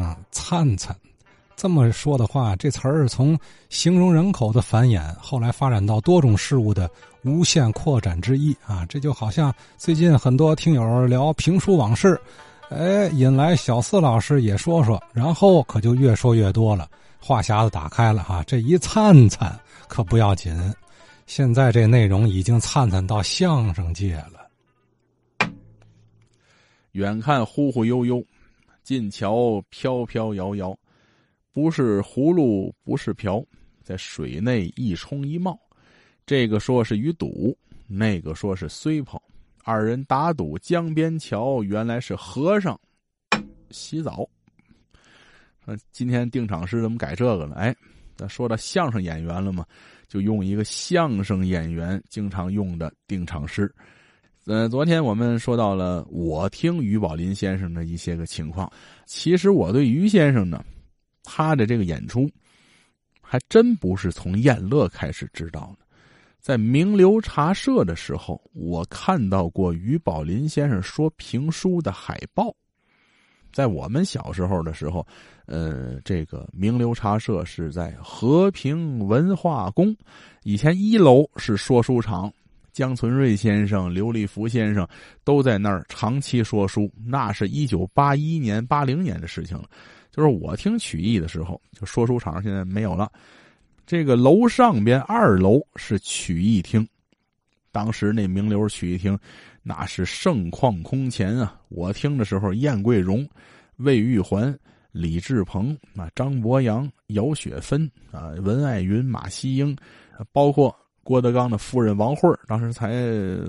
[0.00, 0.96] 啊，灿灿。
[1.56, 6.90] 这么说的话，这词儿从形容人口的繁衍，后来发展到多种事物的
[7.22, 8.86] 无限扩展之一啊！
[8.88, 12.18] 这就好像最近很多听友聊评书往事，
[12.70, 16.88] 哎，引来小四老师也说说，然后可就越说越多了，
[17.18, 18.42] 话匣子打开了哈。
[18.46, 19.54] 这一灿灿
[19.86, 20.58] 可不要紧，
[21.26, 25.50] 现在这内容已经灿灿到相声界了。
[26.92, 28.24] 远看忽忽悠悠，
[28.82, 30.78] 近桥飘飘摇摇。
[31.52, 33.44] 不是葫芦，不是瓢，
[33.82, 35.58] 在水内一冲一冒。
[36.24, 37.56] 这个说是鱼肚，
[37.88, 39.20] 那个说是虽泡。
[39.64, 42.80] 二人打赌江边桥，原来是和尚
[43.70, 44.24] 洗澡。
[45.64, 47.56] 那今天定场诗怎么改这个了？
[47.56, 47.74] 哎，
[48.16, 49.66] 咱说到相声演员了嘛，
[50.08, 53.72] 就用一个相声演员经常用的定场诗。
[54.46, 58.70] 呃，昨天我们说到了我听于宝林先生的一些个情况，
[59.06, 60.64] 其实我对于先生呢。
[61.22, 62.28] 他的这个演出，
[63.20, 65.86] 还真不是从燕乐开始知道的。
[66.40, 72.52] 在名流茶社的时候，我看到过于宝林先生说评书的海报。
[73.52, 75.06] 在我们小时候的时候，
[75.46, 79.94] 呃，这个名流茶社是在和平文化宫，
[80.42, 82.32] 以前一楼是说书场，
[82.72, 84.86] 江存瑞先生、刘立福先生
[85.24, 86.90] 都在那儿长期说书。
[87.04, 89.64] 那是一九八一年、八零年的事情了。
[90.10, 93.10] 就是我听曲艺的时候，就说书场现在没有了。
[93.86, 96.86] 这个楼上边二楼是曲艺厅，
[97.72, 99.18] 当时那名流曲艺厅
[99.62, 101.60] 那是盛况空前啊！
[101.68, 103.28] 我听的时候，燕桂荣、
[103.76, 104.56] 魏玉环、
[104.92, 109.76] 李志鹏啊、张博洋、姚雪芬啊、文爱云、马西英，
[110.32, 110.74] 包括
[111.10, 112.92] 郭德纲的夫人王慧当时才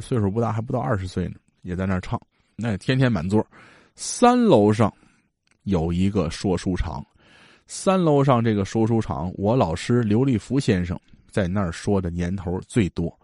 [0.02, 2.20] 岁数不大，还不到二十岁呢，也在那儿唱，
[2.56, 3.46] 那天天满座。
[3.94, 4.92] 三楼上。
[5.66, 7.06] 有一个说书场，
[7.68, 13.16] 三楼上这个说书场，我老师刘立福先生在那儿说的年头最多，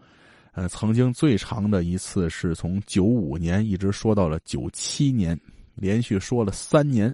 [0.52, 5.36] 呃，曾经最长的一次是从九五年一直说到了九七年，
[5.74, 7.12] 连续说了三年。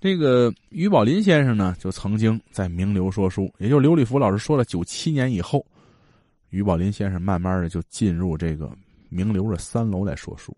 [0.00, 5.64] 这个于宝林先生呢，就曾经在名流说书，也就是刘立福老师说了九七年以后，
[6.52, 8.70] 于宝林先生慢慢的就进入这个
[9.08, 10.56] 名流的三楼来说书。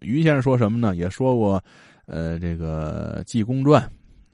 [0.00, 0.96] 于先生说什么呢？
[0.96, 1.62] 也说过。
[2.06, 3.82] 呃，这个《济公传》，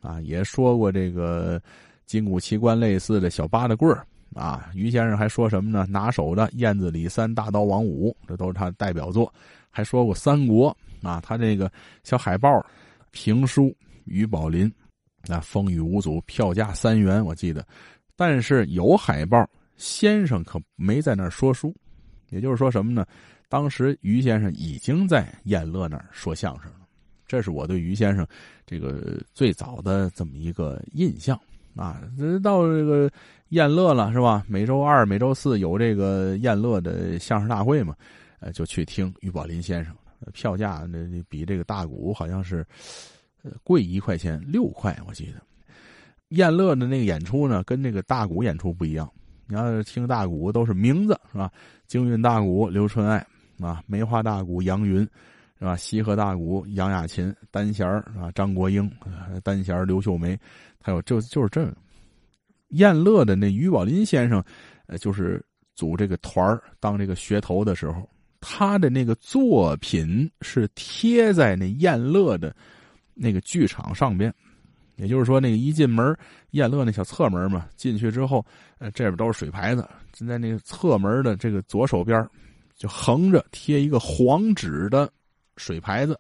[0.09, 1.63] 啊，也说过这个
[2.05, 4.05] 金谷奇观类似的小八大棍儿
[4.35, 4.69] 啊。
[4.75, 5.87] 于先生还说什么呢？
[5.89, 9.33] 拿手的《燕子李三》《大刀王五》，这都是他的代表作。
[9.71, 11.71] 还说过三国啊，他这个
[12.03, 12.51] 小海报
[13.13, 13.73] 评书
[14.05, 14.69] 于宝林，
[15.29, 17.65] 啊，风雨无阻，票价三元，我记得。
[18.17, 19.49] 但是有海报，
[19.81, 21.75] 先生可没在那儿说书。
[22.29, 23.05] 也就是说什么呢？
[23.49, 26.87] 当时于先生已经在燕乐那儿说相声了。
[27.27, 28.25] 这是我对于先生
[28.65, 31.37] 这个最早的这么一个印象
[31.75, 32.01] 啊。
[32.43, 33.11] 到这个
[33.49, 34.45] 燕乐了是吧？
[34.47, 37.97] 每周二、每周四有这个燕乐的相声大会嘛，
[38.39, 39.93] 呃，就去听于宝林先生。
[40.33, 40.99] 票价那
[41.29, 42.65] 比这个大鼓好像是
[43.65, 45.43] 贵一块钱，六块我记得。
[46.29, 49.11] 燕乐的那个演出呢，跟这个大鼓演出不一样。
[49.51, 51.53] 你要是听大鼓，都是名字是吧？
[51.87, 53.19] 京韵大鼓刘春爱
[53.61, 55.07] 啊，梅花大鼓杨云。
[55.59, 55.77] 是吧？
[55.77, 58.91] 西河大鼓杨雅琴，单弦儿啊张国英，
[59.45, 60.35] 单弦刘秀梅，
[60.81, 61.71] 还有就就是这
[62.69, 64.43] 燕乐的那于宝林先生，
[64.87, 65.45] 呃，就是
[65.75, 68.09] 组这个团儿当这个学头的时候，
[68.41, 72.57] 他的那个作品是贴在那燕乐的
[73.13, 74.33] 那个剧场上边，
[75.01, 76.17] 也就是说，那个一进门
[76.51, 78.45] 燕乐那小侧门嘛，进去之后，
[78.79, 82.25] 呃，这边都是水牌子，就在那个侧门的这个左手边，
[82.77, 85.11] 就横着贴一个黄纸的。
[85.57, 86.19] 水牌子，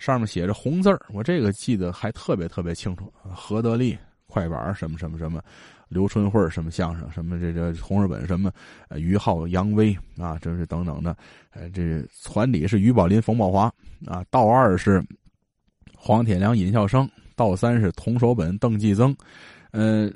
[0.00, 3.12] 上面写着红字，我这个记得还特别特别清楚。
[3.22, 3.96] 何德利
[4.26, 5.40] 快板什么什么什么，
[5.88, 8.50] 刘春慧什么相声什么这这红日本什么，
[8.96, 11.16] 于浩杨威啊，这是等等的。
[11.52, 13.72] 呃，这船底是于宝林冯宝华
[14.06, 15.00] 啊，道二是
[15.94, 17.08] 黄铁良尹笑生，
[17.40, 19.16] 道三是童守本邓继增。
[19.70, 20.14] 嗯，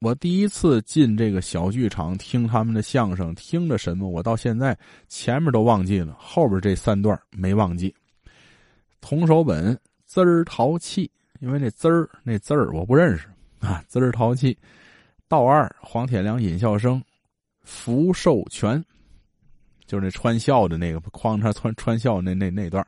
[0.00, 4.06] 我第一次进这个小剧场听他们的相声，听的什么？
[4.06, 4.76] 我到现在
[5.08, 7.94] 前面都忘记了，后边这三段没忘记。
[9.00, 9.74] 童守本
[10.04, 13.26] 滋儿淘气，因为那滋儿那字儿我不认识
[13.58, 13.82] 啊。
[13.88, 14.54] 滋儿淘气，
[15.28, 17.02] 道二黄铁良尹笑生，
[17.62, 18.84] 福寿全，
[19.86, 22.86] 就是那穿孝的那个哐嚓穿穿孝那那那段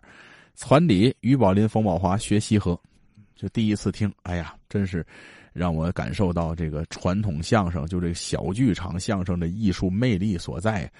[0.56, 2.79] 船底于宝林冯宝华学西河，
[3.38, 5.06] 就第一次听，哎呀，真是
[5.52, 10.90] 让我感受到这个传统相声，就这个小剧场相声的艺术魅力所在。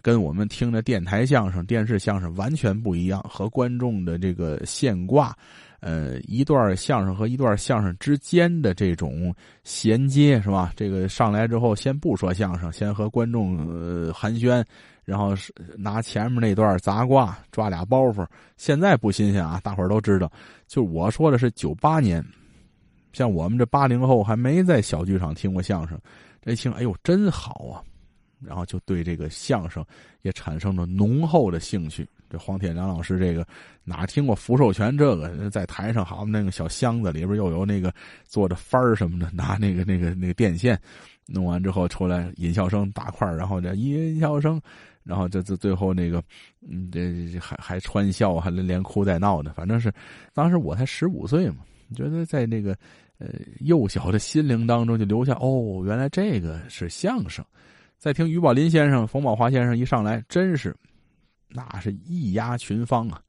[0.00, 5.36] 跟我们听的电台相声、电视相声完全不一样，和观众的这个现挂，
[5.80, 10.72] 呃，一段相声和一段相声之间的这种衔接，是吧？
[10.74, 14.64] 这个上来之后，先不说相声，先和观众呃寒暄，
[15.04, 15.34] 然后
[15.76, 18.26] 拿前面那段砸挂，抓俩包袱。
[18.56, 20.30] 现在不新鲜啊，大伙儿都知道。
[20.66, 22.24] 就我说的是九八年，
[23.12, 25.96] 像我们这八零后还没在小剧场听过相声，
[26.42, 27.82] 这一听，哎呦，真好啊！
[28.40, 29.84] 然后就对这个相声
[30.22, 32.08] 也产生了浓厚的兴趣。
[32.28, 33.46] 这黄铁良老师这个
[33.84, 35.50] 哪听过福寿全这个？
[35.50, 37.92] 在台上好那个小箱子里边又有那个
[38.24, 40.78] 做的幡儿什么的，拿那个那个那个电线
[41.26, 44.60] 弄完之后出来音效声大块然后这音效声，
[45.04, 46.22] 然后这这最后那个
[46.68, 49.92] 嗯这还还穿笑还连哭带闹的，反正是
[50.34, 51.56] 当时我才十五岁嘛，
[51.94, 52.76] 觉得在那个
[53.18, 53.28] 呃
[53.60, 57.44] 幼小的心灵当中就留下哦，原来这个是相声。
[57.98, 60.74] 再听于宝林先生、冯宝华先生一上来，真是，
[61.48, 63.20] 那是一压群芳啊！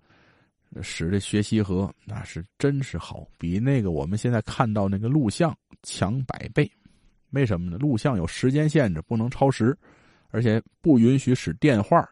[0.82, 6.70] 使这学习和那是真是好，比那个我们现在看到那个录像强百倍。
[7.32, 7.78] 为什么呢？
[7.78, 9.78] 录像有时间限制，不能超时，
[10.30, 12.08] 而且不允许使电话。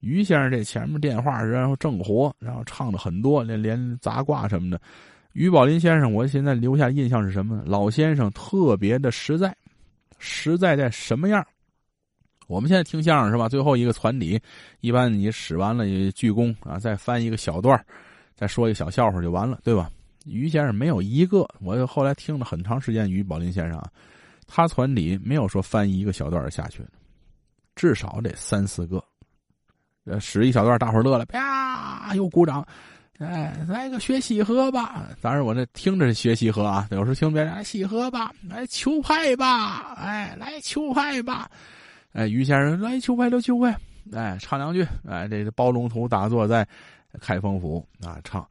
[0.00, 4.80] 于先生这前面电话然后正活，然后唱的很多，连连杂挂什么的。
[5.32, 7.62] 于宝林先生，我现在留下印象是什么？
[7.64, 9.56] 老先生特别的实在，
[10.18, 11.46] 实在在什么样？
[12.52, 13.48] 我们现在听相声是吧？
[13.48, 14.38] 最后一个传底，
[14.80, 17.82] 一般你使完了鞠躬啊，再翻一个小段
[18.34, 19.90] 再说一个小笑话就完了，对吧？
[20.26, 23.90] 于先生没有一个，我后来听了很长时间于宝林先生啊，
[24.46, 26.82] 他传底没有说翻一个小段下去
[27.74, 29.02] 至少得三四个。
[30.20, 32.66] 使一小段大伙乐了，啪又鼓掌，
[33.18, 35.08] 哎，来个学西河吧。
[35.22, 41.50] 当然我这听着学西河啊，有时听别人来西河吧，来球拍吧，哎，来球拍吧。
[42.12, 43.74] 哎，于先生来求快就求快，
[44.12, 46.66] 哎，唱两句，哎，这个包龙图打坐在
[47.20, 48.46] 开封府啊唱，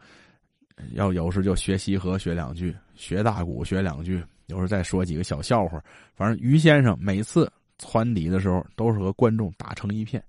[0.94, 5.80] 要有时就学西河学两句，学大鼓学两句，有时再说几个小笑话。
[6.16, 10.24] 反正于先生每次传底的时候都是和观众打成一片，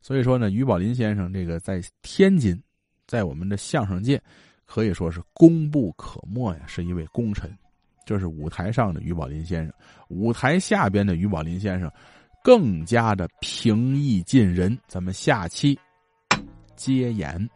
[0.00, 2.58] 所以说呢，于宝林先生这个在天津，
[3.06, 4.20] 在我们的相声界
[4.64, 7.50] 可以说是功不可没呀，是一位功臣。
[8.06, 9.74] 这是舞台上的于宝林先生，
[10.08, 11.92] 舞台下边的于宝林先生。
[12.42, 15.78] 更加的平易近人，咱们下期
[16.76, 17.48] 接演。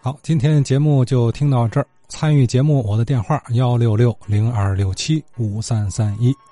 [0.00, 1.86] 好，今天节目就听到这儿。
[2.08, 6.34] 参与节目，我的电话幺六六零二六七五三三一。